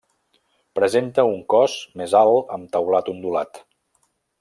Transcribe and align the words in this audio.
Presenta 0.79 1.27
un 1.33 1.37
cos 1.55 1.77
més 2.03 2.17
alt 2.23 2.59
amb 2.59 2.75
teulat 2.79 3.17
ondulat. 3.17 3.67